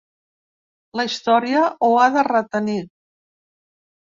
La 0.99 1.05
història 1.09 1.67
ho 1.89 1.91
ha 2.05 2.09
de 2.17 2.25
retenir. 2.29 2.79